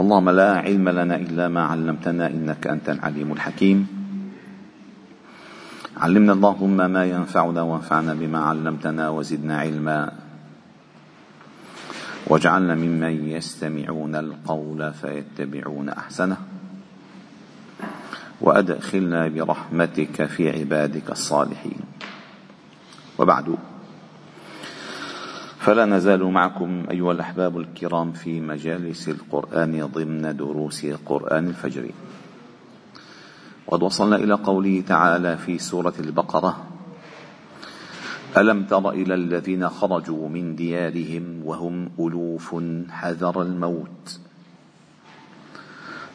اللهم 0.00 0.30
لا 0.30 0.56
علم 0.56 0.88
لنا 0.88 1.16
إلا 1.16 1.48
ما 1.48 1.62
علمتنا 1.62 2.26
إنك 2.26 2.66
أنت 2.66 2.88
العليم 2.88 3.32
الحكيم. 3.32 3.86
علمنا 5.96 6.32
اللهم 6.32 6.76
ما 6.76 7.04
ينفعنا 7.04 7.62
وانفعنا 7.62 8.14
بما 8.14 8.38
علمتنا 8.38 9.08
وزدنا 9.08 9.58
علما. 9.58 10.12
واجعلنا 12.26 12.74
ممن 12.74 13.28
يستمعون 13.28 14.16
القول 14.16 14.92
فيتبعون 14.92 15.88
أحسنه. 15.88 16.36
وأدخلنا 18.40 19.28
برحمتك 19.28 20.26
في 20.26 20.50
عبادك 20.50 21.10
الصالحين. 21.10 21.80
وبعد. 23.18 23.69
فلا 25.60 25.84
نزال 25.84 26.24
معكم 26.24 26.84
أيها 26.90 27.12
الأحباب 27.12 27.58
الكرام 27.58 28.12
في 28.12 28.40
مجالس 28.40 29.08
القرآن 29.08 29.86
ضمن 29.86 30.36
دروس 30.36 30.86
قرآن 30.86 31.48
الفجر. 31.48 31.90
قد 33.66 33.82
وصلنا 33.82 34.16
إلى 34.16 34.34
قوله 34.34 34.80
تعالى 34.80 35.36
في 35.36 35.58
سورة 35.58 35.92
البقرة 36.00 36.66
ألم 38.36 38.64
تر 38.64 38.90
إلى 38.90 39.14
الذين 39.14 39.68
خرجوا 39.68 40.28
من 40.28 40.56
ديارهم 40.56 41.42
وهم 41.44 41.90
ألوف 42.00 42.56
حذر 42.90 43.42
الموت؟ 43.42 44.20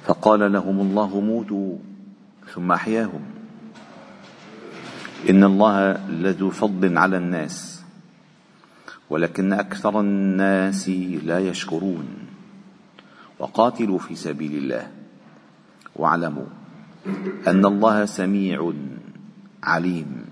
فقال 0.06 0.54
لهم 0.54 0.80
الله 0.80 1.20
موتوا 1.20 1.78
ثم 2.54 2.72
أحياهم. 2.72 3.22
إن 5.30 5.44
الله 5.44 5.92
لذو 6.10 6.50
فضل 6.50 6.98
على 6.98 7.18
الناس. 7.18 7.75
ولكن 9.10 9.54
أكثر 9.54 10.00
الناس 10.00 10.90
لا 11.24 11.40
يشكرون. 11.40 12.06
وقاتلوا 13.40 14.00
في 14.00 14.16
سبيل 14.16 14.64
الله. 14.64 14.88
واعلموا 15.96 16.46
أن 17.48 17.66
الله 17.66 18.06
سميع 18.06 18.74
عليم. 19.64 20.26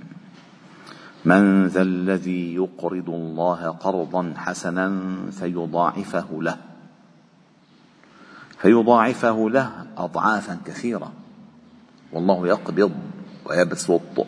من 1.26 1.68
ذا 1.68 1.82
الذي 1.82 2.56
يقرض 2.56 3.10
الله 3.10 3.70
قرضا 3.70 4.34
حسنا 4.38 5.16
فيضاعفه 5.32 6.28
له. 6.32 6.58
فيضاعفه 8.58 9.50
له 9.50 9.86
اضعافا 9.98 10.58
كثيرة. 10.66 11.12
والله 12.14 12.48
يقبض 12.48 12.92
ويبسط. 13.46 14.28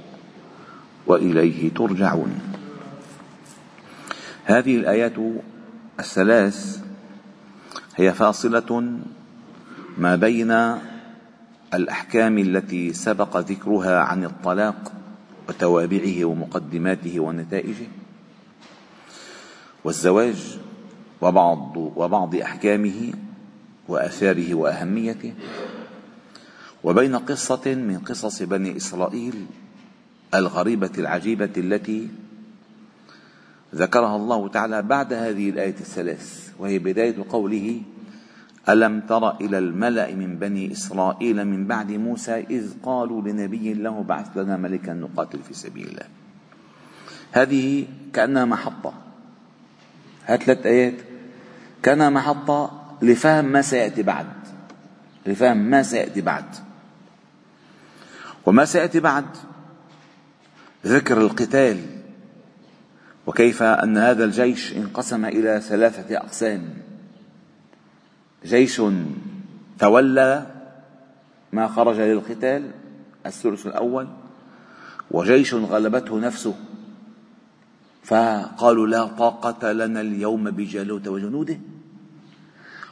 وإليه 1.08 1.74
ترجعون. 1.74 2.55
هذه 4.46 4.78
الآيات 4.78 5.14
الثلاث 6.00 6.80
هي 7.96 8.14
فاصلة 8.14 9.00
ما 9.98 10.16
بين 10.16 10.52
الأحكام 11.74 12.38
التي 12.38 12.94
سبق 12.94 13.38
ذكرها 13.38 14.00
عن 14.00 14.24
الطلاق 14.26 14.92
وتوابعه 15.50 16.26
ومقدماته 16.26 17.20
ونتائجه 17.20 17.88
والزواج 19.84 20.58
وبعض 21.22 21.78
وبعض 21.78 22.36
أحكامه 22.36 23.14
وآثاره 23.88 24.54
وأهميته 24.54 25.34
وبين 26.84 27.16
قصة 27.16 27.76
من 27.76 28.00
قصص 28.00 28.44
بني 28.44 28.78
إسرائيل 28.78 29.46
الغريبة 30.34 30.92
العجيبة 30.98 31.50
التي 31.58 32.10
ذكرها 33.76 34.16
الله 34.16 34.48
تعالى 34.48 34.82
بعد 34.82 35.14
هذه 35.14 35.50
الآية 35.50 35.76
الثلاث 35.80 36.50
وهي 36.60 36.80
بداية 36.80 37.16
قوله 37.30 37.82
ألم 38.70 39.00
تر 39.02 39.42
إلى 39.42 39.58
الملأ 39.58 40.16
من 40.16 40.38
بني 40.38 40.72
إسرائيل 40.72 41.46
من 41.46 41.68
بعد 41.68 41.92
موسى 41.92 42.46
إذ 42.50 42.74
قالوا 42.84 43.22
لنبي 43.22 43.74
له 43.74 44.04
بعث 44.04 44.38
لنا 44.38 44.58
ملكا 44.58 44.94
نقاتل 44.94 45.40
في 45.40 45.54
سبيل 45.54 45.88
الله؟ 45.88 46.08
هذه 47.32 47.88
كأنها 48.14 48.46
محطة. 48.46 48.94
هات 50.26 50.44
ثلاث 50.44 50.66
آيات. 50.66 50.94
كأنها 51.84 52.10
محطة 52.10 52.72
لفهم 53.02 53.46
ما 53.46 53.62
سيأتي 53.62 54.04
بعد. 54.04 54.28
لفهم 55.26 55.58
ما 55.58 55.84
سيأتي 55.84 56.22
بعد. 56.22 56.46
وما 58.46 58.66
سيأتي 58.66 59.00
بعد 59.00 59.26
ذكر 60.86 61.22
القتال. 61.22 61.95
وكيف 63.28 63.64
أن 63.64 63.98
هذا 63.98 64.26
الجيش 64.26 64.74
انقسم 64.74 65.26
إلى 65.26 65.62
ثلاثة 65.62 66.18
أقسام. 66.18 66.74
جيش 68.46 68.82
تولى 69.80 70.48
ما 71.54 71.68
خرج 71.68 72.00
للقتال 72.00 72.72
الثلث 73.26 73.68
الأول 73.68 74.08
وجيش 75.12 75.54
غلبته 75.54 76.20
نفسه. 76.20 76.56
فقالوا 78.04 78.88
لا 78.88 79.06
طاقة 79.06 79.72
لنا 79.72 80.02
اليوم 80.02 80.52
بجالوت 80.52 81.08
وجنوده. 81.08 81.60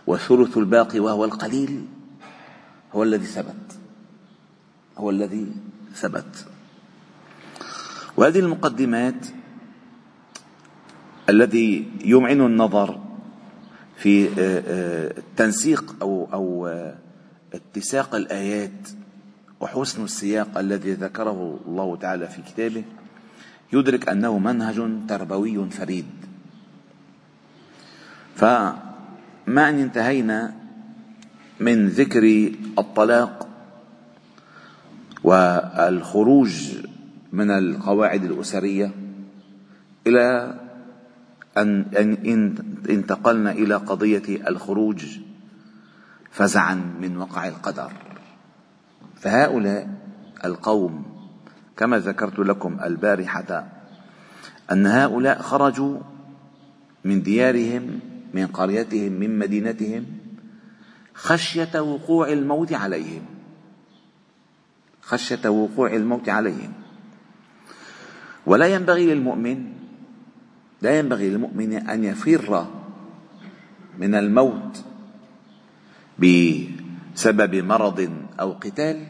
والثلث 0.07 0.57
الباقي 0.57 0.99
وهو 0.99 1.25
القليل 1.25 1.85
هو 2.93 3.03
الذي 3.03 3.25
ثبت. 3.25 3.77
هو 4.97 5.09
الذي 5.09 5.51
ثبت. 5.95 6.45
وهذه 8.17 8.39
المقدمات 8.39 9.27
الذي 11.29 11.85
يمعن 12.05 12.41
النظر 12.41 12.99
في 13.97 14.27
آه، 14.27 14.63
آه، 14.67 15.13
تنسيق 15.37 15.95
أو 16.01 16.29
أو 16.33 16.67
آه، 16.67 16.95
اتساق 17.53 18.15
الآيات 18.15 18.89
وحسن 19.59 20.03
السياق 20.03 20.57
الذي 20.57 20.93
ذكره 20.93 21.59
الله 21.67 21.95
تعالى 21.95 22.27
في 22.27 22.41
كتابه 22.41 22.83
يدرك 23.73 24.09
أنه 24.09 24.37
منهج 24.37 25.07
تربوي 25.07 25.69
فريد. 25.69 26.05
فما 28.35 29.69
إن 29.69 29.79
انتهينا 29.79 30.53
من 31.59 31.87
ذكر 31.87 32.51
الطلاق 32.79 33.47
والخروج 35.23 36.51
من 37.31 37.51
القواعد 37.51 38.23
الأسرية 38.23 38.91
إلى 40.07 40.55
أن 41.57 41.85
إن 42.25 42.55
انتقلنا 42.89 43.51
إلى 43.51 43.75
قضية 43.75 44.47
الخروج 44.47 45.05
فزعا 46.31 46.75
من 47.01 47.17
وقع 47.17 47.47
القدر. 47.47 47.91
فهؤلاء 49.15 49.89
القوم 50.45 51.05
كما 51.77 51.99
ذكرت 51.99 52.39
لكم 52.39 52.79
البارحة 52.83 53.67
أن 54.71 54.85
هؤلاء 54.85 55.41
خرجوا 55.41 55.99
من 57.05 57.21
ديارهم 57.21 57.99
من 58.33 58.47
قريتهم 58.47 59.11
من 59.11 59.39
مدينتهم 59.39 60.05
خشية 61.13 61.79
وقوع 61.79 62.31
الموت 62.31 62.73
عليهم. 62.73 63.25
خشية 65.01 65.49
وقوع 65.49 65.93
الموت 65.93 66.29
عليهم. 66.29 66.73
ولا 68.45 68.67
ينبغي 68.67 69.13
للمؤمن 69.13 69.82
لا 70.83 70.99
ينبغي 70.99 71.29
للمؤمن 71.29 71.73
أن 71.73 72.03
يفر 72.03 72.67
من 73.99 74.15
الموت 74.15 74.83
بسبب 76.19 77.55
مرض 77.55 78.09
أو 78.39 78.51
قتال 78.51 79.07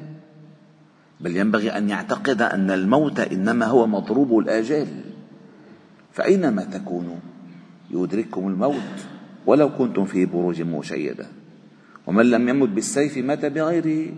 بل 1.20 1.38
ينبغي 1.38 1.70
أن 1.70 1.90
يعتقد 1.90 2.42
أن 2.42 2.72
الموت 2.72 3.20
إنما 3.20 3.66
هو 3.66 3.88
مضروب 3.88 4.40
الآجال. 4.40 4.88
فأينما 6.12 6.64
تكونوا 6.64 7.18
يدرككم 7.92 8.48
الموت 8.48 8.98
ولو 9.46 9.70
كنتم 9.78 10.06
في 10.06 10.26
بروج 10.26 10.62
مشيدة. 10.62 11.26
ومن 12.08 12.26
لم 12.26 12.50
يمت 12.50 12.70
بالسيف 12.70 13.18
مات 13.18 13.46
بغيره 13.46 14.14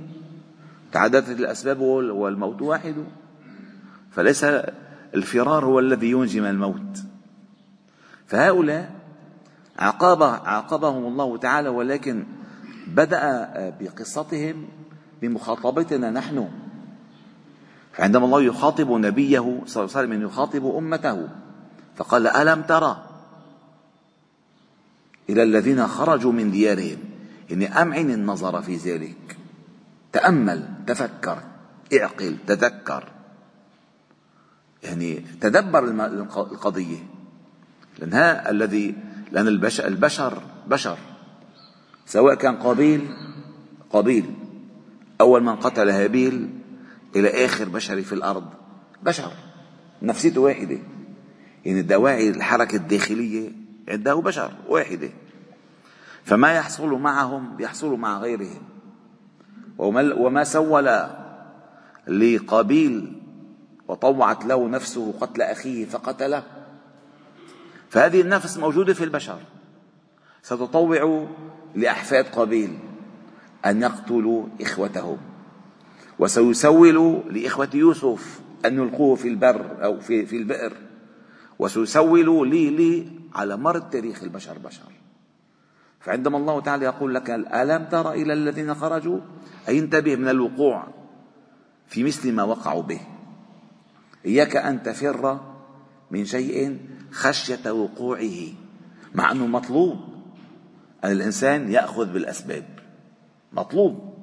تعددت 0.91 1.39
الأسباب 1.39 1.79
والموت 1.79 2.61
واحد. 2.61 2.95
فليس 4.11 4.43
الفرار 5.15 5.65
هو 5.65 5.79
الذي 5.79 6.11
ينجي 6.11 6.41
من 6.41 6.49
الموت. 6.49 7.14
فهؤلاء 8.27 8.95
عاقب 9.79 10.23
عاقبهم 10.23 11.05
الله 11.05 11.37
تعالى 11.37 11.69
ولكن 11.69 12.25
بدأ 12.87 13.53
بقصتهم 13.79 14.67
بمخاطبتنا 15.21 16.11
نحن. 16.11 16.49
فعندما 17.93 18.25
الله 18.25 18.41
يخاطب 18.41 18.91
نبيه 18.91 19.61
صلى 19.65 19.83
الله 19.83 19.95
عليه 19.95 20.07
وسلم 20.07 20.21
يخاطب 20.21 20.65
أمته 20.65 21.27
فقال 21.95 22.27
ألم 22.27 22.61
ترى 22.61 23.05
إلى 25.29 25.43
الذين 25.43 25.87
خرجوا 25.87 26.31
من 26.31 26.51
ديارهم؟ 26.51 26.97
إني 27.51 27.81
أمعن 27.81 28.09
النظر 28.09 28.61
في 28.61 28.75
ذلك. 28.75 29.37
تأمل 30.11 30.69
تفكر 30.87 31.43
اعقل 31.93 32.37
تذكر. 32.47 33.11
يعني 34.83 35.19
تدبر 35.41 35.83
القضية. 36.37 37.14
لأن 37.99 38.13
الذي 38.55 38.95
لأن 39.31 39.47
البشر, 39.47 39.87
البشر 39.87 40.41
بشر. 40.67 40.97
سواء 42.05 42.35
كان 42.35 42.55
قابيل 42.55 43.07
قابيل 43.89 44.25
أول 45.21 45.43
من 45.43 45.55
قتل 45.55 45.89
هابيل 45.89 46.49
إلى 47.15 47.45
آخر 47.45 47.69
بشري 47.69 48.03
في 48.03 48.13
الأرض. 48.13 48.45
بشر. 49.03 49.31
نفسيته 50.01 50.41
واحدة. 50.41 50.77
يعني 51.65 51.79
الدواعي 51.79 52.29
الحركة 52.29 52.75
الداخلية 52.75 53.51
عنده 53.89 54.15
بشر 54.15 54.51
واحدة. 54.67 55.09
فما 56.23 56.53
يحصل 56.53 56.89
معهم 56.89 57.57
يحصل 57.59 57.95
مع 57.95 58.19
غيرهم. 58.19 58.61
وما 59.77 60.43
سول 60.43 60.99
لقابيل 62.07 63.21
وطوعت 63.87 64.45
له 64.45 64.67
نفسه 64.67 65.13
قتل 65.21 65.41
أخيه 65.41 65.85
فقتله. 65.85 66.43
فهذه 67.95 68.21
النفس 68.21 68.57
موجودة 68.57 68.93
في 68.93 69.03
البشر. 69.03 69.39
ستطوع 70.43 71.27
لأحفاد 71.75 72.25
قابيل 72.25 72.79
أن 73.65 73.81
يقتلوا 73.81 74.47
إخوتهم 74.61 75.17
وسيسول 76.19 77.23
لإخوة 77.29 77.69
يوسف 77.73 78.39
أن 78.65 78.75
يلقوه 78.77 79.15
في 79.15 79.27
البر 79.27 79.83
أو 79.83 79.99
في, 79.99 80.25
في 80.25 80.37
البئر 80.37 80.73
وسيسول 81.59 82.49
لي 82.49 82.69
لي 82.69 83.07
على 83.35 83.57
مر 83.57 83.77
التاريخ 83.77 84.23
البشر 84.23 84.57
بشر. 84.57 84.91
فعندما 85.99 86.37
الله 86.37 86.61
تعالى 86.61 86.85
يقول 86.85 87.15
لك 87.15 87.29
ألم 87.29 87.85
تر 87.85 88.11
إلى 88.11 88.33
الذين 88.33 88.75
خرجوا؟ 88.75 89.19
أي 89.67 89.79
انتبه 89.79 90.15
من 90.15 90.29
الوقوع 90.29 90.87
في 91.87 92.03
مثل 92.03 92.31
ما 92.31 92.43
وقعوا 92.43 92.83
به. 92.83 92.99
إياك 94.25 94.55
أن 94.55 94.83
تفر 94.83 95.39
من 96.11 96.25
شيء 96.25 96.79
خشية 97.15 97.71
وقوعه 97.71 98.47
مع 99.13 99.31
أنه 99.31 99.47
مطلوب. 99.47 99.99
أن 101.03 101.11
الإنسان 101.11 101.71
يأخذ 101.71 102.13
بالأسباب. 102.13 102.63
مطلوب 103.53 104.15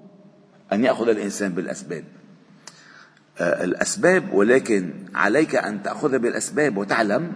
أن 0.72 0.84
يأخذ 0.84 1.08
الإنسان 1.08 1.52
بالأسباب. 1.52 2.04
آه، 3.40 3.64
الأسباب 3.64 4.32
ولكن 4.32 4.92
عليك 5.14 5.54
أن 5.54 5.82
تأخذ 5.82 6.18
بالأسباب 6.18 6.76
وتعلم 6.76 7.32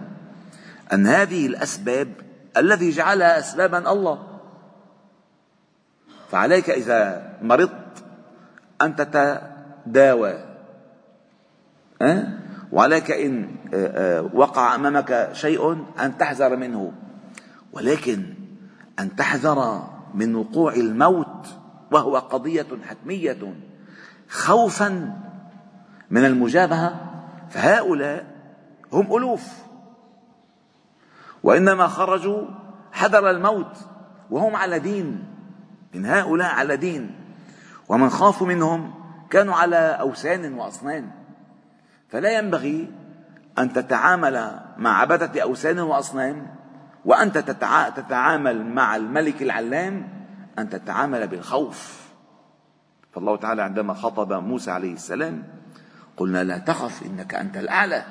أن 0.93 1.07
هذه 1.07 1.47
الأسباب 1.47 2.13
الذي 2.57 2.89
جعلها 2.89 3.39
أسبابا 3.39 3.91
الله. 3.91 4.39
فعليك 6.31 6.69
إذا 6.69 7.33
مرضت 7.41 8.03
أن 8.81 8.95
تتداوى. 8.95 10.45
أه؟ 12.01 12.36
وعليك 12.71 13.11
إن 13.11 13.55
آه، 13.73 14.19
آه، 14.19 14.29
وقع 14.33 14.75
أمامك 14.75 15.29
شيء 15.33 15.85
أن 15.99 16.17
تحذر 16.17 16.55
منه. 16.55 16.91
ولكن 17.73 18.33
أن 18.99 19.15
تحذر 19.15 19.83
من 20.13 20.35
وقوع 20.35 20.73
الموت 20.73 21.47
وهو 21.91 22.17
قضية 22.17 22.67
حتمية 22.89 23.55
خوفا 24.29 25.13
من 26.09 26.25
المجابهة 26.25 26.95
فهؤلاء 27.49 28.25
هم 28.93 29.17
ألوف. 29.17 29.53
وإنما 31.43 31.87
خرجوا 31.87 32.47
حذر 32.91 33.29
الموت 33.29 33.77
وهم 34.31 34.55
على 34.55 34.79
دين 34.79 35.23
من 35.93 36.05
هؤلاء 36.05 36.53
على 36.53 36.77
دين. 36.77 37.15
ومن 37.89 38.09
خافوا 38.09 38.47
منهم 38.47 38.93
كانوا 39.29 39.53
على 39.53 39.77
أوثان 39.77 40.53
وأصنام. 40.53 41.16
فلا 42.09 42.37
ينبغي 42.37 42.91
أن 43.59 43.73
تتعامل 43.73 44.59
مع 44.77 45.01
عبدة 45.01 45.41
أوثان 45.41 45.79
وأصنام 45.79 46.47
وأنت 47.05 47.37
تتعامل 47.95 48.65
مع 48.65 48.95
الملك 48.95 49.41
العلام 49.41 50.07
أن 50.59 50.69
تتعامل 50.69 51.27
بالخوف. 51.27 52.07
فالله 53.11 53.35
تعالى 53.35 53.61
عندما 53.61 53.93
خطب 53.93 54.33
موسى 54.33 54.71
عليه 54.71 54.93
السلام 54.93 55.43
قلنا 56.17 56.43
لا 56.43 56.57
تخف 56.57 57.03
إنك 57.05 57.35
أنت 57.35 57.57
الأعلى 57.57 58.03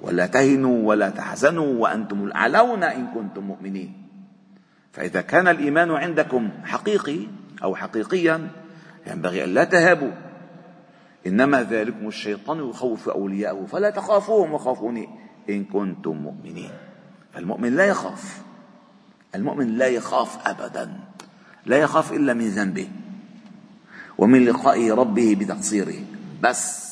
ولا 0.00 0.26
تهنوا 0.26 0.88
ولا 0.88 1.10
تحزنوا 1.10 1.82
وأنتم 1.82 2.24
الأعلون 2.24 2.82
إن 2.82 3.06
كنتم 3.06 3.42
مؤمنين. 3.42 4.08
فإذا 4.92 5.20
كان 5.20 5.48
الإيمان 5.48 5.90
عندكم 5.90 6.50
حقيقي 6.64 7.26
أو 7.62 7.76
حقيقيا 7.76 8.48
ينبغي 9.06 9.44
أن 9.44 9.54
لا 9.54 9.64
تهابوا. 9.64 10.12
إنما 11.26 11.62
ذلكم 11.62 12.08
الشيطان 12.08 12.70
يخوف 12.70 13.08
أولياءه 13.08 13.66
فلا 13.66 13.90
تخافوهم 13.90 14.52
وخافوني 14.52 15.08
إن 15.50 15.64
كنتم 15.64 16.16
مؤمنين. 16.16 16.70
فالمؤمن 17.34 17.76
لا 17.76 17.86
يخاف. 17.86 18.42
المؤمن 19.34 19.78
لا 19.78 19.86
يخاف 19.86 20.48
أبدا. 20.48 21.00
لا 21.66 21.76
يخاف 21.76 22.12
إلا 22.12 22.34
من 22.34 22.48
ذنبه 22.48 22.88
ومن 24.18 24.44
لقاء 24.44 24.90
ربه 24.90 25.36
بتقصيره. 25.40 26.04
بس. 26.42 26.86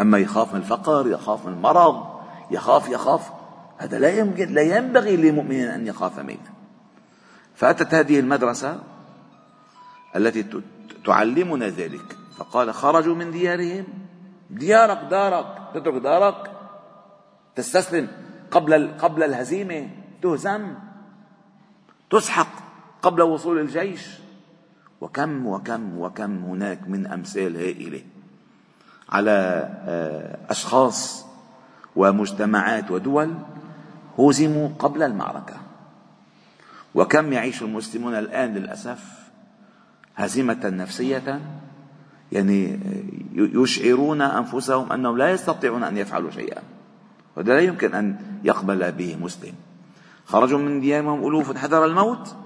أما 0.00 0.18
يخاف 0.18 0.54
من 0.54 0.60
الفقر 0.60 1.06
يخاف 1.10 1.46
من 1.46 1.52
المرض 1.52 2.06
يخاف 2.50 2.88
يخاف 2.88 3.30
هذا 3.78 3.98
لا 3.98 4.18
يمكن 4.18 4.54
لا 4.54 4.62
ينبغي 4.62 5.16
لمؤمن 5.16 5.60
أن 5.60 5.86
يخاف 5.86 6.18
منه. 6.18 6.52
فأتت 7.54 7.94
هذه 7.94 8.20
المدرسة 8.20 8.82
التي 10.16 10.44
تعلمنا 11.04 11.68
ذلك. 11.68 12.25
فقال 12.36 12.74
خرجوا 12.74 13.14
من 13.14 13.30
ديارهم. 13.30 13.84
ديارك 14.50 14.98
دارك. 15.10 15.46
تترك 15.74 16.02
دارك. 16.02 16.50
تستسلم 17.54 18.08
قبل 18.50 18.90
قبل 18.98 19.22
الهزيمة. 19.22 19.88
تهزم. 20.22 20.74
تسحق 22.10 22.48
قبل 23.02 23.22
وصول 23.22 23.58
الجيش. 23.58 24.08
وكم 25.00 25.46
وكم 25.46 25.98
وكم 25.98 26.44
هناك 26.44 26.88
من 26.88 27.06
أمثال 27.06 27.56
هائلة 27.56 28.02
على 29.08 29.30
آه، 29.86 30.38
أشخاص 30.50 31.26
ومجتمعات 31.96 32.90
ودول 32.90 33.34
هزموا 34.18 34.68
قبل 34.78 35.02
المعركة. 35.02 35.56
وكم 36.94 37.32
يعيش 37.32 37.62
المسلمون 37.62 38.14
الآن 38.14 38.54
للأسف 38.54 39.04
هزيمة 40.16 40.60
نفسية 40.64 41.40
يعني 42.36 42.78
يشعرون 43.34 44.22
أنفسهم 44.22 44.92
أنهم 44.92 45.16
لا 45.16 45.30
يستطيعون 45.30 45.82
أن 45.82 45.96
يفعلوا 45.96 46.30
شيئا. 46.30 46.62
وهذا 47.36 47.54
لا 47.54 47.60
يمكن 47.60 47.94
أن 47.94 48.16
يقبل 48.44 48.92
به 48.92 49.16
مسلم. 49.20 49.54
خرجوا 50.26 50.58
من 50.58 50.80
ديارهم 50.80 51.28
ألوف 51.28 51.56
حذر 51.56 51.84
الموت. 51.84 52.36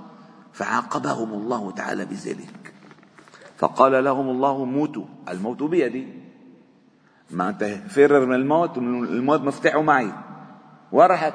فعاقبهم 0.52 1.32
الله 1.32 1.70
تعالى 1.70 2.04
بذلك. 2.04 2.74
فقال 3.58 4.04
لهم 4.04 4.28
الله 4.28 4.64
موتوا 4.64 5.04
الموت 5.28 5.62
بيدي. 5.62 6.06
ما 7.30 7.48
أنت 7.48 7.64
فرر 7.88 8.26
من 8.26 8.34
الموت 8.34 8.78
الموت 8.78 9.40
مفتاحه 9.40 9.82
معي. 9.82 10.12
ورحت 10.92 11.34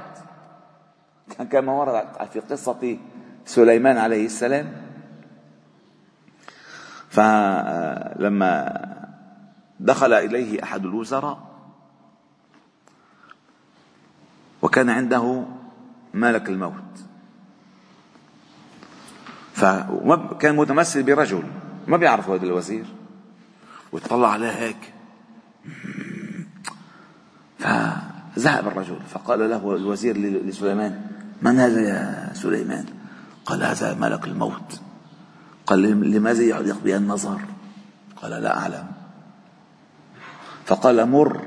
كما 1.52 1.72
ورد 1.72 2.06
في 2.34 2.40
قصة 2.40 2.98
سليمان 3.46 3.98
عليه 3.98 4.26
السلام. 4.26 4.85
فلما 7.16 8.86
دخل 9.80 10.14
إليه 10.14 10.64
أحد 10.64 10.86
الوزراء 10.86 11.38
وكان 14.62 14.90
عنده 14.90 15.46
ملك 16.14 16.50
الموت. 16.50 17.06
فكان 19.54 20.56
متمثل 20.56 21.04
برجل 21.04 21.44
ما 21.88 21.98
بيعرف 21.98 22.30
هذا 22.30 22.44
الوزير. 22.44 22.86
ويطلع 23.92 24.32
عليه 24.32 24.50
هيك. 24.50 24.94
فذهب 27.60 28.68
الرجل 28.68 29.00
فقال 29.10 29.50
له 29.50 29.76
الوزير 29.76 30.18
لسليمان 30.18 31.02
من 31.42 31.60
هذا 31.60 31.82
يا 31.82 32.34
سليمان؟ 32.34 32.86
قال 33.46 33.64
هذا 33.64 33.94
ملك 33.94 34.26
الموت. 34.26 34.82
قال 35.66 36.12
لماذا 36.12 36.44
بها 36.84 36.98
النظر؟ 36.98 37.42
قال 38.22 38.32
لا 38.32 38.58
أعلم. 38.58 38.88
فقال 40.66 41.10
مر 41.10 41.42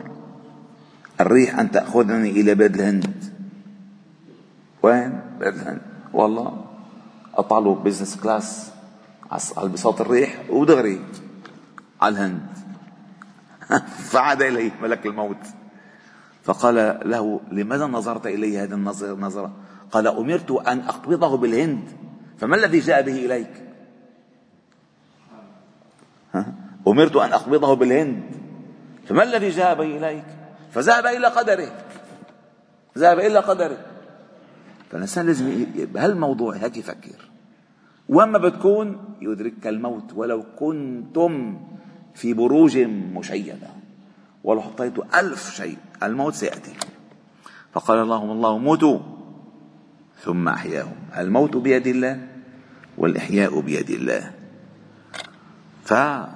الريح 1.21 1.59
أن 1.59 1.71
تأخذني 1.71 2.31
إلى 2.31 2.55
بلاد 2.55 2.75
الهند 2.75 3.25
وين؟ 4.83 5.21
بلاد 5.41 5.55
الهند 5.55 5.81
والله 6.13 6.65
له 7.39 7.75
business 7.75 8.17
class 8.17 8.71
على 9.57 9.69
بساط 9.69 10.01
الريح 10.01 10.51
ودغري 10.51 11.01
على 12.01 12.15
الهند. 12.15 12.47
فعاد 14.11 14.43
إليه 14.43 14.73
ملك 14.83 15.07
الموت. 15.07 15.47
فقال 16.43 17.01
له 17.05 17.41
لماذا 17.53 17.87
نظرت 17.87 18.27
إلي 18.27 18.59
هذه 18.59 18.75
النظرة 18.75 19.53
قال 19.93 20.07
أمرت 20.07 20.51
أن 20.51 20.79
أقبضه 20.81 21.37
بالهند. 21.37 21.89
فما 22.39 22.57
الذي 22.57 22.79
جاء 22.79 23.03
به 23.03 23.25
إليك؟ 23.27 23.68
أمرت 26.89 27.17
أن 27.17 27.33
أقبضه 27.33 27.75
بالهند. 27.75 28.23
فما 29.07 29.23
الذي 29.23 29.51
به 29.57 29.97
إليك؟ 29.97 30.25
فذهب 30.71 31.07
إلى 31.07 31.27
قدره 31.27 31.73
ذهب 32.99 33.19
إلى 33.19 33.39
قدره 33.39 33.79
فالإنسان 34.91 35.27
لازم 35.27 35.67
بهالموضوع 35.75 36.57
هيك 36.57 36.77
يفكر؟ 36.77 37.31
وما 38.09 38.39
بتكون 38.39 39.15
يدركك 39.21 39.67
الموت 39.67 40.13
ولو 40.15 40.45
كنتم 40.59 41.61
في 42.15 42.35
بروج 42.35 42.79
مشيدة 43.15 43.69
ولو 44.45 44.61
حطيت 44.61 45.15
ألف 45.15 45.55
شيء 45.55 45.77
الموت 46.03 46.35
سيأتي. 46.35 46.73
فقال 47.73 47.99
اللهم 47.99 48.31
الله 48.31 48.59
موتوا. 48.59 48.99
ثم 50.21 50.49
أحياهم. 50.49 50.97
الموت 51.19 51.57
بيد 51.57 51.87
الله 51.87 52.29
والإحياء 52.99 53.61
بيد 53.61 53.91
الله. 53.91 54.38
فلما 55.89 56.29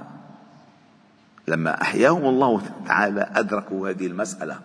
أحياهم 1.83 2.25
الله 2.25 2.63
تعالى 2.87 3.31
أدركوا 3.35 3.91
هذه 3.91 4.07
المسألة 4.07 4.59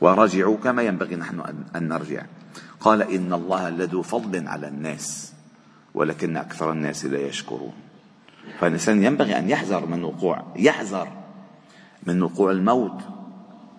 ورجعوا 0.00 0.56
كما 0.56 0.82
ينبغي 0.82 1.16
نحن 1.16 1.40
أن 1.76 1.88
نرجع. 1.88 2.22
قال 2.80 3.02
إن 3.02 3.32
الله 3.32 3.70
لذو 3.70 4.02
فضل 4.02 4.48
على 4.48 4.68
الناس 4.68 5.32
ولكن 5.94 6.36
أكثر 6.36 6.72
الناس 6.72 7.04
لا 7.04 7.18
يشكرون. 7.18 7.72
فالإنسان 8.60 9.04
ينبغي 9.04 9.38
أن 9.38 9.50
يحذر 9.50 9.86
من 9.86 10.04
وقوع 10.04 10.44
يحذر 10.56 11.08
من 12.06 12.22
وقوع 12.22 12.50
الموت 12.50 13.00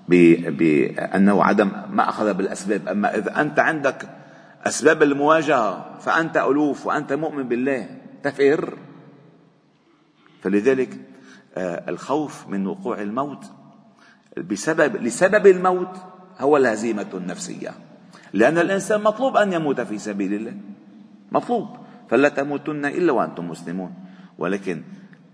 بأنه 0.08 1.44
عدم 1.44 1.72
ما 1.92 2.10
أخذ 2.10 2.34
بالأسباب. 2.34 2.88
أما 2.88 3.16
إذا 3.18 3.42
أنت 3.42 3.60
عندك 3.60 4.10
أسباب 4.66 5.04
المواجهة 5.04 6.00
فأنت 6.00 6.38
ألوف 6.38 6.86
وأنت 6.86 7.14
مؤمن 7.14 7.44
بالله 7.44 7.90
تفر. 8.24 8.89
فلذلك 10.42 10.98
آه، 11.56 11.90
الخوف 11.90 12.48
من 12.48 12.68
وقوع 12.68 13.02
الموت 13.02 13.46
بسبب 14.38 14.96
لسبب 14.96 15.48
الموت 15.48 15.98
هو 16.40 16.58
الهزيمة 16.58 17.10
النفسية. 17.14 17.72
لأن 18.34 18.58
الإنسان 18.58 19.04
مطلوب 19.04 19.38
أن 19.38 19.54
يموت 19.54 19.82
في 19.82 19.98
سبيل 19.98 20.34
الله. 20.34 20.54
مطلوب. 21.32 21.68
فلا 22.10 22.30
تموتن 22.30 22.86
إلا 22.86 23.12
وأنتم 23.12 23.50
مسلمون. 23.50 23.94
ولكن 24.38 24.84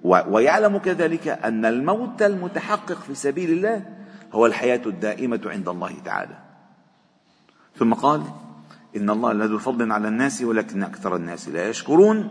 ويعلم 0.03 0.77
كذلك 0.77 1.27
أن 1.27 1.65
الموت 1.65 2.21
المتحقق 2.21 3.01
في 3.01 3.15
سبيل 3.15 3.51
الله 3.51 3.85
هو 4.33 4.45
الحياة 4.45 4.81
الدائمة 4.85 5.41
عند 5.45 5.69
الله 5.69 5.91
تعالى. 6.05 6.37
ثم 7.77 7.93
قال 7.93 8.21
إن 8.95 9.09
الله 9.09 9.33
لذو 9.33 9.57
فضل 9.57 9.91
على 9.91 10.07
الناس 10.07 10.41
ولكن 10.41 10.83
أكثر 10.83 11.15
الناس 11.15 11.49
لا 11.49 11.69
يشكرون 11.69 12.29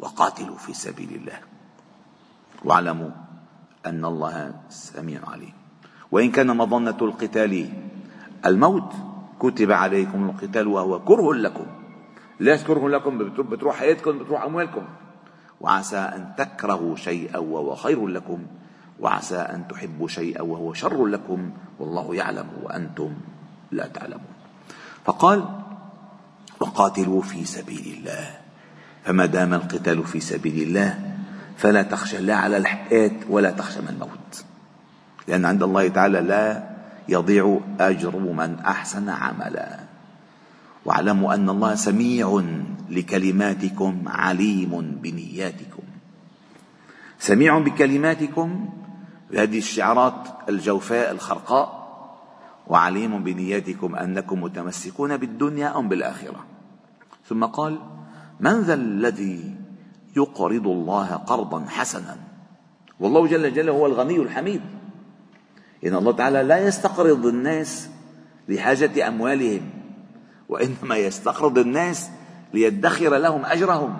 وقاتلوا 0.00 0.56
في 0.56 0.74
سبيل 0.74 1.08
الله. 1.14 1.53
واعلموا 2.64 3.10
أن 3.86 4.04
الله 4.04 4.54
سميع 4.68 5.20
عليم. 5.28 5.52
وإن 6.12 6.30
كان 6.30 6.56
مظنة 6.56 6.96
القتال 7.02 7.68
الموت 8.46 8.92
كتب 9.40 9.72
عليكم 9.72 10.30
القتال 10.30 10.66
وهو 10.68 11.00
كره 11.00 11.34
لكم. 11.34 11.66
ليش 12.40 12.62
كره 12.62 12.88
لكم 12.88 13.18
بتروح 13.38 13.76
حياتكم 13.76 14.18
بتروح 14.18 14.42
أموالكم. 14.42 14.84
وعسى 15.60 15.96
أن 15.96 16.32
تكرهوا 16.38 16.96
شيئا 16.96 17.38
وهو 17.38 17.74
خير 17.74 18.06
لكم. 18.06 18.46
وعسى 19.00 19.36
أن 19.36 19.68
تحبوا 19.68 20.08
شيئا 20.08 20.42
وهو 20.42 20.72
شر 20.72 21.06
لكم. 21.06 21.50
والله 21.78 22.14
يعلم 22.14 22.46
وأنتم 22.62 23.14
لا 23.70 23.86
تعلمون. 23.86 24.34
فقال 25.04 25.44
وقاتلوا 26.60 27.22
في 27.22 27.44
سبيل 27.44 27.96
الله. 27.98 28.38
فما 29.04 29.26
دام 29.26 29.54
القتال 29.54 30.04
في 30.04 30.20
سبيل 30.20 30.68
الله 30.68 31.13
فلا 31.56 31.82
تخشى 31.82 32.18
لا 32.18 32.36
على 32.36 32.56
الحياة 32.56 33.10
ولا 33.28 33.50
تخشى 33.50 33.80
من 33.80 33.88
الموت. 33.88 34.44
لأن 35.28 35.44
عند 35.44 35.62
الله 35.62 35.88
تعالى 35.88 36.20
لا 36.20 36.70
يضيع 37.08 37.60
أجر 37.80 38.16
من 38.18 38.58
أحسن 38.58 39.08
عملا. 39.08 39.80
واعلموا 40.84 41.34
أن 41.34 41.48
الله 41.48 41.74
سميع 41.74 42.42
لكلماتكم 42.90 44.02
عليم 44.06 44.98
بنياتكم. 45.02 45.82
سميع 47.18 47.58
بكلماتكم 47.58 48.68
بهذه 49.30 49.58
الشعارات 49.58 50.28
الجوفاء 50.48 51.10
الخرقاء 51.10 51.84
وعليم 52.66 53.24
بنياتكم 53.24 53.96
أنكم 53.96 54.42
متمسكون 54.42 55.16
بالدنيا 55.16 55.78
أم 55.78 55.88
بالآخرة. 55.88 56.44
ثم 57.28 57.44
قال 57.44 57.78
من 58.40 58.60
ذا 58.60 58.74
الذي 58.74 59.53
يقرض 60.16 60.66
الله 60.66 61.16
قرضا 61.16 61.64
حسنا. 61.68 62.16
والله 63.00 63.26
جل 63.26 63.54
جلاله 63.54 63.72
هو 63.72 63.86
الغني 63.86 64.16
الحميد. 64.16 64.60
إن 65.86 65.94
الله 65.94 66.12
تعالى 66.12 66.42
لا 66.42 66.58
يستقرض 66.58 67.26
الناس 67.26 67.90
لحاجة 68.48 69.08
أموالهم 69.08 69.70
وإنما 70.48 70.96
يستقرض 70.96 71.58
الناس 71.58 72.10
ليدخر 72.54 73.16
لهم 73.16 73.44
أجرهم. 73.44 73.96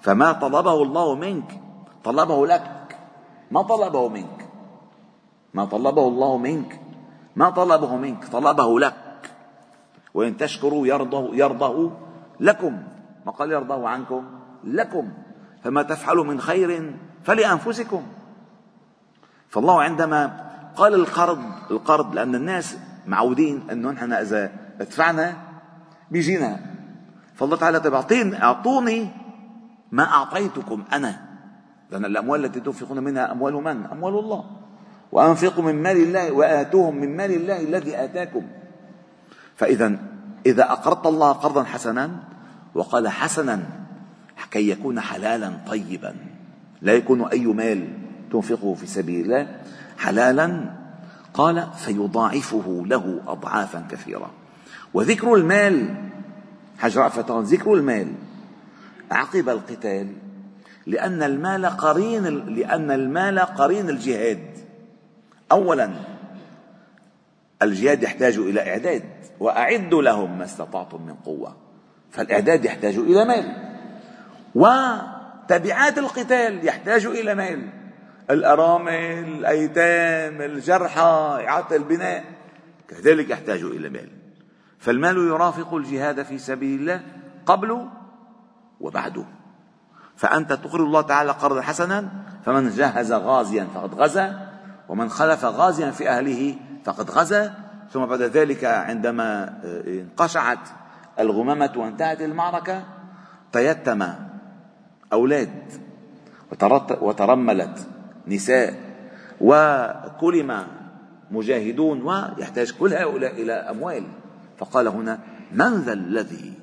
فما 0.00 0.32
طلبه 0.32 0.82
الله 0.82 1.14
منك 1.14 1.60
طلبه 2.04 2.46
لك. 2.46 2.98
ما 3.50 3.62
طلبه 3.62 4.08
منك. 4.08 4.48
ما 5.54 5.64
طلبه 5.64 6.08
الله 6.08 6.36
منك. 6.38 6.80
ما 7.36 7.50
طلبه 7.50 7.96
منك 7.96 8.24
طلبه 8.24 8.80
لك. 8.80 9.30
وإن 10.14 10.36
تشكروا 10.36 10.86
يرضه, 10.86 11.34
يرضه 11.34 11.90
لكم. 12.40 12.82
ما 13.26 13.32
قال 13.32 13.52
يرضاه 13.52 13.88
عنكم؟ 13.88 14.41
لكم 14.64 15.08
فما 15.64 15.82
تفعلوا 15.82 16.24
من 16.24 16.40
خير 16.40 16.94
فلأنفسكم. 17.24 18.02
فالله 19.48 19.82
عندما 19.82 20.50
قال 20.76 20.94
القرض 20.94 21.38
القرض 21.70 22.14
لأن 22.14 22.34
الناس 22.34 22.76
معودين 23.06 23.70
أنه 23.70 23.90
نحن 23.90 24.12
إذا 24.12 24.52
ادفعنا 24.80 25.36
بيجينا. 26.10 26.60
فالله 27.34 27.56
تعالى 27.56 27.80
طيب 27.80 27.94
أعطيني 27.94 28.42
أعطوني 28.42 29.08
ما 29.92 30.04
أعطيتكم 30.04 30.84
أنا. 30.92 31.20
لأن 31.90 32.04
الأموال 32.04 32.44
التي 32.44 32.60
تنفقون 32.60 33.04
منها 33.04 33.32
أموال 33.32 33.54
من؟ 33.54 33.86
أموال 33.86 34.18
الله. 34.18 34.44
وأنفقوا 35.12 35.64
من 35.64 35.82
مال 35.82 35.96
الله 35.96 36.32
وآتوهم 36.32 36.96
من 36.96 37.16
مال 37.16 37.30
الله 37.30 37.60
الذي 37.60 38.04
آتاكم. 38.04 38.42
فإذا 39.56 39.98
إذا 40.46 40.72
أقرضت 40.72 41.06
الله 41.06 41.32
قرضا 41.32 41.64
حسنا 41.64 42.10
وقال 42.74 43.08
حسنا 43.08 43.62
كي 44.52 44.70
يكون 44.70 45.00
حلالا 45.00 45.52
طيبا. 45.66 46.14
لا 46.82 46.92
يكون 46.92 47.24
أي 47.24 47.46
مال 47.46 47.88
تنفقه 48.32 48.74
في 48.74 48.86
سبيل 48.86 49.24
الله 49.24 49.60
حلالا. 49.98 50.70
قال 51.34 51.68
فيضاعفه 51.76 52.82
له 52.86 53.20
أضعافا 53.26 53.86
كثيرة. 53.90 54.30
وذكر 54.94 55.34
المال 55.34 55.94
حج 56.78 56.98
رأفتان 56.98 57.40
ذكر 57.40 57.74
المال. 57.74 58.12
عقب 59.10 59.48
القتال 59.48 60.12
لأن 60.86 61.22
المال 61.22 61.66
قرين 61.66 62.24
لأن 62.54 62.90
المال 62.90 63.38
قرين 63.38 63.88
الجهاد. 63.88 64.46
أولا 65.52 65.90
الجهاد 67.62 68.02
يحتاج 68.02 68.38
إلى 68.38 68.70
إعداد 68.70 69.02
وأعدوا 69.40 70.02
لهم 70.02 70.38
ما 70.38 70.44
استطعتم 70.44 71.02
من 71.06 71.14
قوة. 71.14 71.56
فالإعداد 72.10 72.64
يحتاج 72.64 72.94
إلى 72.94 73.24
مال. 73.24 73.71
وتبعات 74.54 75.98
القتال 75.98 76.66
يحتاج 76.66 77.06
إلى 77.06 77.34
مال 77.34 77.68
الأرامل 78.30 79.24
الأيتام 79.24 80.42
الجرحى 80.42 81.44
إعادة 81.48 81.76
البناء 81.76 82.24
كذلك 82.88 83.30
يحتاج 83.30 83.62
إلى 83.62 83.88
مال 83.88 84.08
فالمال 84.78 85.16
يرافق 85.16 85.74
الجهاد 85.74 86.22
في 86.22 86.38
سبيل 86.38 86.80
الله 86.80 87.00
قبل 87.46 87.88
وبعده. 88.80 89.24
فأنت 90.16 90.52
تقرض 90.52 90.80
الله 90.80 91.00
تعالى 91.00 91.32
قرضا 91.32 91.60
حسنا 91.60 92.08
فمن 92.44 92.70
جهز 92.70 93.12
غازيا 93.12 93.68
فقد 93.74 93.94
غزا 93.94 94.48
ومن 94.88 95.08
خلف 95.08 95.44
غازيا 95.44 95.90
في 95.90 96.08
أهله 96.08 96.56
فقد 96.84 97.10
غزا. 97.10 97.54
ثم 97.92 98.06
بعد 98.06 98.22
ذلك 98.22 98.64
عندما 98.64 99.58
انقشعت 99.86 100.58
الغمامة 101.18 101.72
وانتهت 101.76 102.20
المعركة 102.20 102.84
تيتم 103.52 104.31
أولاد. 105.12 105.62
وترملت 107.00 107.88
نساء. 108.28 108.92
وكلم 109.40 110.66
مجاهدون 111.30 112.02
ويحتاج 112.02 112.72
كل 112.72 112.94
هؤلاء 112.94 113.42
إلى 113.42 113.52
أموال. 113.52 114.04
فقال 114.58 114.88
هنا 114.88 115.18
من 115.52 115.74
ذا 115.80 115.92
الذي 115.92 116.54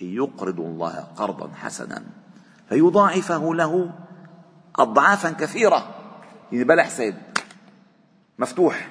يقرض 0.00 0.60
الله 0.60 1.06
قرضا 1.16 1.50
حسنا 1.54 2.02
فيضاعفه 2.68 3.54
له 3.54 3.90
أضعافا 4.76 5.30
كثيرة. 5.30 5.94
يعني 6.52 6.64
بلا 6.64 6.82
حساب. 6.82 7.14
مفتوح. 8.38 8.88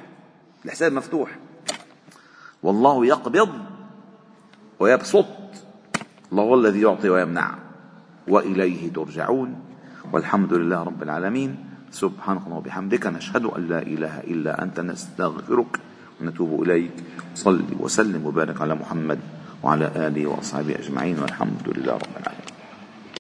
الحساب 0.66 0.94
مفتوح. 0.94 1.40
والله 2.64 3.06
يقبض 3.06 3.50
ويبسط. 4.80 5.26
الله 6.32 6.44
هو 6.44 6.56
الذي 6.56 6.82
يعطي 6.82 7.10
ويمنع. 7.10 7.62
وإليه 8.27 8.94
ترجعون. 8.94 9.56
والحمد 10.12 10.53
لله 10.53 10.84
رب 10.84 11.03
العالمين. 11.03 11.56
سبحانك 11.92 12.42
اللهم 12.46 12.58
وبحمدك 12.58 13.08
نشهد 13.08 13.46
أن 13.46 13.68
لا 13.68 13.82
إله 13.82 14.20
إلا 14.20 14.63
أنت 14.63 14.80
نستغفرك 14.80 15.80
ونتوب 16.22 16.63
إليك. 16.63 16.92
صل 17.36 17.63
وسلم 17.80 18.25
وبارك 18.25 18.62
على 18.62 18.75
محمد 18.75 19.20
وعلى 19.63 19.92
آله 19.96 20.27
وأصحابه 20.27 20.75
أجمعين 20.75 21.20
والحمد 21.20 21.63
لله 21.77 21.94
رب 21.94 22.15
العالمين. 22.22 22.53